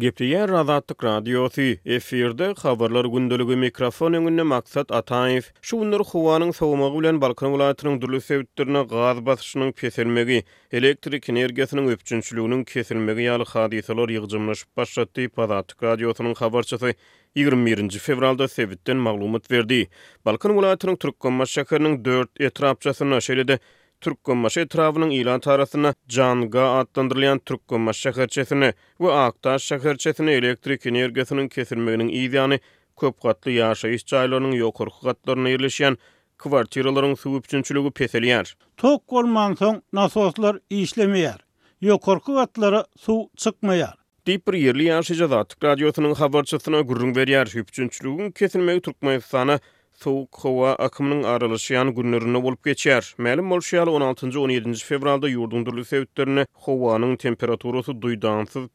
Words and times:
Gepdiyen 0.00 0.48
Razatlık 0.48 1.04
Radyosu 1.04 1.62
efirde 1.86 2.46
xabarlar 2.56 3.04
gündelige 3.14 3.56
mikrofon 3.56 4.12
öňünde 4.12 4.42
maksat 4.42 4.92
Ataev 4.98 5.40
şu 5.66 5.78
günler 5.80 6.00
howanyň 6.12 6.52
sowmagy 6.58 6.96
bilen 6.98 7.20
Balkan 7.20 7.50
welaýatynyň 7.54 8.00
durly 8.00 8.20
sebitlerine 8.20 8.82
gaz 8.82 9.20
basyşynyň 9.28 9.72
peselmegi, 9.72 10.40
elektrik 10.80 11.28
energiýasynyň 11.32 11.86
öpçünçiliginiň 11.94 12.64
kesilmegi 12.74 13.20
ýaly 13.28 13.46
hadiseler 13.54 14.08
ýygjymlaşyp 14.16 14.68
başlatdy. 14.76 15.28
Razatlık 15.38 15.82
Radiosynyň 15.82 16.34
habarçysy 16.38 16.90
21-nji 17.36 17.98
fevralda 17.98 18.48
sebitden 18.48 18.96
maglumat 18.96 19.50
berdi. 19.50 19.80
Balkan 20.26 20.52
welaýatynyň 20.58 20.98
Türkmenistan 21.06 21.64
şäheriniň 21.64 22.04
4 22.04 22.40
etrapçasyna 22.40 23.16
şeýle 23.30 23.58
Türk 24.00 24.24
Gommaşı 24.24 24.60
etrafının 24.60 25.10
ilan 25.10 25.40
tarasını, 25.40 25.94
Can 26.08 26.50
Ga 26.50 26.66
adlandırlayan 26.80 27.38
Türk 27.44 27.68
Gommaş 27.70 28.00
şəxərçəsini 28.06 28.70
və 29.02 29.12
Aqtaş 29.26 29.66
şəxərçəsini 29.72 30.34
elektrik 30.40 30.84
energiəsinin 30.90 31.48
kesilməyinin 31.54 32.08
iyidiyani, 32.20 32.58
köpqatlı 33.02 33.50
yaşa 33.56 33.88
işçaylarının 33.98 34.52
yokorxu 34.58 35.06
qatlarına 35.08 35.52
yerləşiyyən, 35.54 35.98
kvartiraların 36.44 37.14
su 37.22 37.32
üçünçülüğü 37.40 37.92
pəsəliyər. 38.00 38.52
Tok 38.84 39.02
qolman 39.14 39.56
son 39.62 39.80
nasoslar 40.00 40.60
işləməyər, 40.80 41.40
yokorxu 41.90 42.36
qatlara 42.40 42.84
su 43.06 43.18
çıqməyər. 43.46 43.96
Dip 44.26 44.46
bir 44.50 44.58
yerli 44.60 44.84
yaşıca 44.90 45.30
da 45.30 45.44
tık 45.44 45.64
radyosunun 45.64 46.14
xabarçısına 46.18 46.80
gürrün 46.88 47.16
veriyar. 47.16 47.48
Hübçünçülüğün 47.54 48.30
kesilmək 48.30 48.82
sowuk 49.96 50.36
howa 50.44 50.74
akımının 50.76 51.22
aralaşýan 51.22 51.94
günlerini 51.96 52.42
bolup 52.42 52.64
geçer. 52.64 53.14
Melim 53.18 53.44
bolşýar 53.50 53.88
16 53.88 54.40
17 54.40 54.74
fevralda 54.78 55.28
ýurdun 55.30 55.66
durly 55.66 55.84
sebitlerini 55.84 56.46
howanyň 56.52 57.16
temperaturasy 57.16 57.92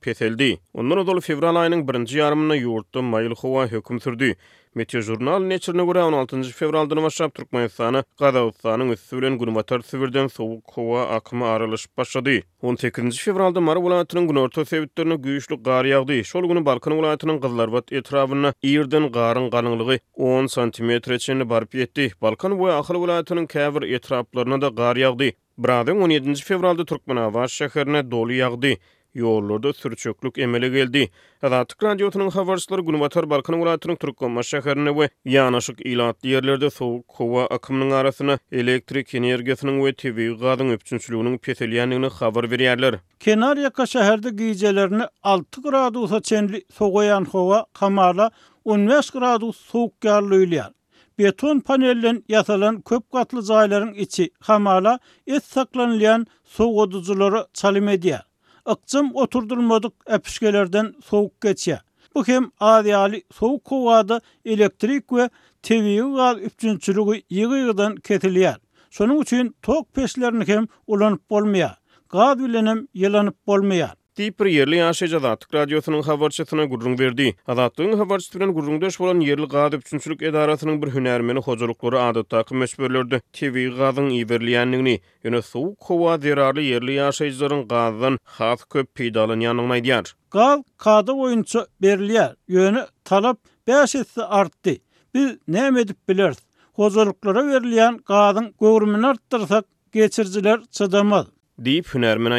peseldi. 0.00 0.50
Ondan 0.74 0.98
ozal 1.04 1.20
fevral 1.20 1.56
aýynyň 1.64 1.84
birinci 1.88 2.16
nji 2.16 2.56
yurtta 2.56 2.98
ýurtda 2.98 3.00
maýyl 3.14 3.36
howa 3.44 3.68
sürdü. 4.08 4.34
Meteo 4.74 5.00
jurnal 5.00 5.40
neçirne 5.42 5.82
gura 5.82 6.04
16. 6.06 6.42
fevraldan 6.42 7.02
başlap 7.02 7.34
Türkmen 7.34 7.66
sahana 7.66 8.02
Qazaqstanyň 8.20 8.92
üstü 8.94 9.16
bilen 9.18 9.38
gurmatar 9.38 9.80
süwürden 9.80 10.26
sowuk 10.26 10.70
howa 10.72 11.08
akmy 11.16 11.44
aralış 11.44 11.86
başlady. 11.96 12.40
18. 12.62 13.18
fevralda 13.18 13.60
Mar 13.60 13.82
bolanatynyň 13.82 14.28
gün 14.28 14.34
orta 14.36 14.64
sewitlerini 14.64 15.14
güýçli 15.18 15.58
gar 15.62 15.84
ýagdy. 15.90 16.20
Şol 16.24 16.46
güni 16.48 16.62
Balkan 16.66 16.94
bolanatynyň 17.00 17.40
Gazlarbat 17.40 17.92
etrabyna 17.92 18.54
ýerden 18.62 19.10
garyň 19.18 19.50
galyňlygy 19.56 19.98
10 20.14 20.46
cm 20.46 21.16
çenli 21.18 21.50
barp 21.50 21.74
ýetdi. 21.74 22.06
Balkan 22.22 22.52
we 22.54 22.70
Ahal 22.72 22.94
bolanatynyň 23.02 23.46
käbir 23.46 23.82
etraplaryna 23.98 24.60
da 24.60 24.68
gar 24.68 24.96
ýagdy. 24.96 25.32
Bradan 25.58 25.96
17. 26.00 26.34
fevralda 26.34 26.84
Türkmen 26.84 27.16
şäherine 27.58 28.10
dolu 28.10 28.32
ýagdy. 28.38 28.76
yollarda 29.14 29.72
sürçöklük 29.72 30.38
emele 30.38 30.68
geldi. 30.68 31.10
Azatlık 31.42 31.82
radyosunun 31.82 32.30
habarçıları 32.30 32.82
Gunvatar 32.82 33.30
Balkan 33.30 33.58
ulatının 33.60 33.96
Türkkomma 34.00 34.40
şəhərini 34.50 34.92
və 34.98 35.08
yanaşık 35.32 35.80
ilatlı 35.86 36.28
yerlerde 36.28 36.70
soğuk 36.70 37.06
kova 37.08 37.46
akımının 37.46 37.90
arasına 37.90 38.38
elektrik 38.52 39.14
energiyasının 39.14 39.84
ve 39.84 39.92
TV 39.94 40.20
gazın 40.42 40.70
öpçünçülüğünün 40.70 41.38
peteliyanlığını 41.38 42.06
xabar 42.06 42.50
veriyarlar. 42.50 42.94
Kenar 43.20 43.56
yaka 43.56 43.82
şəhərdə 43.82 44.34
giyicələrini 44.42 45.08
6 45.22 45.60
gradusa 45.62 46.20
çenli 46.22 46.64
soğuyan 46.78 47.24
kova 47.24 47.66
kamarla 47.72 48.30
15 48.64 49.10
gradus 49.10 49.56
soğuk 49.56 50.04
yarlıyliyar. 50.04 50.72
Beton 51.18 51.60
panelden 51.60 52.24
yatalan 52.28 52.80
köp 52.80 53.12
katlı 53.12 53.42
zaylarin 53.42 53.94
içi 53.94 54.30
kamarla 54.30 54.98
et 55.26 55.44
saklanlayan 55.44 56.26
soğuducuları 56.44 57.46
çalim 57.54 57.88
ediyar. 57.88 58.29
ıkçım 58.68 59.10
oturdurmadık 59.14 59.92
epşkelerden 60.06 60.94
soğuk 61.04 61.40
geçe. 61.40 61.80
Bu 62.14 62.22
kem 62.22 62.50
adiali 62.60 63.22
soğuk 63.32 63.64
kovada 63.64 64.20
elektrik 64.44 65.12
ve 65.12 65.30
teviyy 65.62 66.00
gal 66.02 66.38
üpçünçülüğü 66.38 67.16
yigy 67.30 67.54
yigdan 67.54 67.96
ketiliyar. 67.96 68.58
Sonu 68.90 69.14
uçin 69.14 69.56
tok 69.62 69.92
peşlerini 69.94 70.44
kem 70.46 70.66
ulanip 70.86 71.30
bolmaya. 71.30 71.76
Gadvilenim 72.08 72.88
yılanıp 72.94 73.46
bolmaya. 73.46 73.94
Deep 74.20 74.40
bir 74.40 74.46
yerli 74.52 74.78
aşe 74.84 75.06
jazatlyk 75.10 75.54
radiosynyň 75.54 76.02
habarçysyna 76.06 76.64
gurrun 76.70 76.96
berdi. 77.00 77.28
Azatlygyň 77.52 77.94
habarçysyna 78.00 78.46
gurrun 78.56 78.80
döş 78.82 78.98
bolan 79.00 79.20
yerli 79.26 79.46
gady 79.52 79.76
üçünçülük 79.78 80.22
edaratynyň 80.30 80.82
bir 80.82 80.90
hünärmeni 80.96 81.38
hojurlukly 81.46 81.98
adatdaky 82.00 82.58
meşberlerdi. 82.62 83.20
TV 83.38 83.56
gadyň 83.80 84.10
iberliýändigini, 84.24 84.94
ýöne 85.24 85.40
suw 85.46 85.72
kowa 85.86 86.18
derarly 86.26 86.64
yerli 86.66 86.98
aşe 87.06 87.24
jazatlygyň 87.32 87.64
gadyň 87.74 88.18
has 88.34 88.64
köp 88.76 88.90
pidalyny 89.00 89.44
ýanylmaýdy. 89.48 90.12
Gal 90.36 90.58
kady 90.88 91.10
oýunçy 91.16 91.64
berliýär. 91.86 92.36
ýöne 92.58 92.84
talap 93.12 93.38
bäşesi 93.72 94.22
artdy. 94.40 94.76
Biz 95.14 95.30
näme 95.56 95.80
edip 95.86 96.08
bileriz? 96.08 96.38
Hojurluklara 96.72 97.40
berliýän 97.52 97.96
gadyň 98.12 98.52
gowrumyny 98.66 99.06
artdyrsak, 99.14 99.64
geçirjiler 99.92 100.60
çydamaly. 100.70 101.39
deyip 101.64 101.88
hünermen 101.94 102.30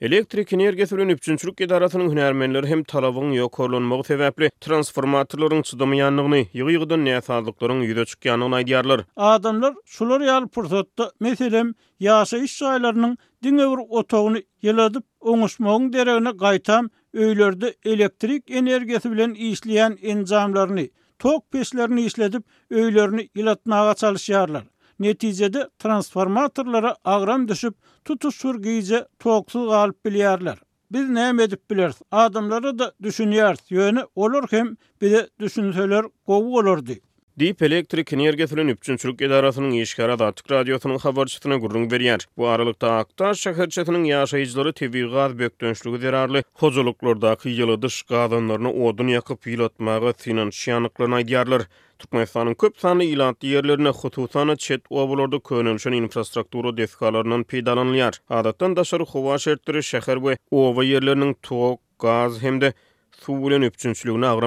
Elektrik 0.00 0.52
energiýasy 0.52 0.96
bilen 0.96 1.08
üçünçülük 1.14 1.60
idarasının 1.60 2.10
hünermenleri 2.10 2.66
hem 2.70 2.80
talabyň 2.84 3.28
ýokarlanmagy 3.36 3.62
olun 3.74 3.82
mağı 3.82 4.04
sebeple 4.04 4.50
transformatorların 4.60 5.62
çıdımı 5.62 5.96
yanlığını, 5.96 6.40
yığıgıdın 6.52 7.04
nesazlıkların 7.04 7.80
yüze 7.82 8.04
Adamlar, 9.16 9.74
sular 9.84 10.20
yal 10.20 10.48
pırsatta, 10.48 11.10
meselim, 11.20 11.74
yaşa 12.00 12.38
iş 12.38 12.56
sayılarının 12.56 13.18
din 13.42 13.58
övür 13.58 13.78
otogunu 13.88 14.38
yeladıp, 14.62 15.04
onusmağın 15.20 15.92
derağına 15.92 16.30
gaitam, 16.30 16.90
elektrik 17.84 18.50
energiyy 18.50 18.98
bilen 19.12 19.34
energiyy 19.34 20.10
enjamlaryny 20.10 20.88
Tok 21.18 21.44
elektrik 21.54 22.06
işledip 22.06 22.44
elektrik 22.70 23.30
elektrik 23.36 23.70
elektrik 24.28 24.73
Netijede 25.00 25.68
transformatorlara 25.78 26.94
agram 27.04 27.48
düşüp 27.48 27.74
tutuşur 28.04 28.54
güýje 28.54 29.06
toksul 29.18 29.68
alp 29.70 30.06
bilenler 30.06 30.58
Biz 30.92 31.08
näme 31.10 31.42
edip 31.42 31.70
bilers 31.70 31.96
adamlary 32.12 32.78
da 32.78 32.92
düşünýär 33.02 33.54
ýöne 33.70 34.06
olur 34.14 34.44
hem 34.50 34.76
bir 35.02 35.10
de 35.10 35.30
düşünseler 35.40 36.04
gowu 36.26 36.50
bolardy 36.52 36.96
Deep 37.40 37.62
Electric 37.62 38.12
Energy 38.16 38.44
Tülün 38.46 38.68
Üpçünçülük 38.68 39.22
Edarası'nın 39.22 39.70
işgara 39.70 40.18
datik 40.18 40.50
radyosunun 40.50 40.94
xabarçısına 40.96 41.54
veriyar. 41.92 42.20
Bu 42.38 42.46
aralykda 42.48 42.94
Aktaş 42.96 43.40
Şaharçısının 43.40 44.04
ýaşaýjylary 44.04 44.72
TV 44.72 45.12
qaz 45.12 45.38
bökdönçlüğü 45.38 45.98
zirarlı. 45.98 46.42
Xozuluklarda 46.54 47.34
ki 47.36 47.64
dış 47.82 48.02
qazanlarını 48.02 48.72
odun 48.72 49.08
yakıp 49.08 49.42
pilotmağı 49.42 50.14
sinan 50.18 50.50
şiyanıklarına 50.50 51.20
idiyarlar. 51.20 51.62
köp 52.58 52.78
sanly 52.80 53.04
ilant 53.12 53.40
diyerlerine 53.40 53.88
xutusana 53.88 54.56
çet 54.56 54.80
uabulorda 54.90 55.38
köönülşen 55.40 55.92
infrastruktura 55.92 56.76
defkalarından 56.76 57.42
peydalanlayar. 57.44 58.20
Adatdan 58.30 58.76
daşary 58.76 59.02
howa 59.04 59.38
şertleri 59.38 59.78
şäher 59.78 59.82
şerttiri 59.82 60.38
şerttiri 60.52 60.52
ýerleriniň 60.52 61.34
şerttiri 61.46 61.78
gaz 61.98 62.40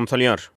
şerttiri 0.09 0.55